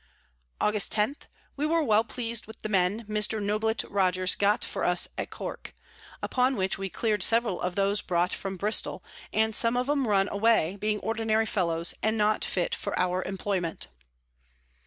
Aug. 0.59 0.89
10. 0.89 1.15
We 1.55 1.67
were 1.67 1.83
well 1.83 2.03
pleas'd 2.03 2.47
with 2.47 2.59
the 2.63 2.69
Men 2.69 3.05
Mr. 3.05 3.39
Noblett 3.39 3.83
Rogers 3.87 4.33
got 4.33 4.65
for 4.65 4.83
us 4.83 5.07
at 5.15 5.29
Cork; 5.29 5.75
upon 6.23 6.55
which 6.55 6.79
we 6.79 6.89
clear'd 6.89 7.21
several 7.21 7.61
of 7.61 7.75
those 7.75 8.01
brought 8.01 8.33
from 8.33 8.57
Bristol, 8.57 9.03
and 9.31 9.55
some 9.55 9.77
of 9.77 9.87
'em 9.87 10.07
run 10.07 10.27
away, 10.29 10.75
being 10.75 10.99
ordinary 11.01 11.45
Fellows, 11.45 11.93
and 12.01 12.17
not 12.17 12.43
fit 12.43 12.73
for 12.73 12.97
our 12.97 13.21
Employment. 13.21 13.89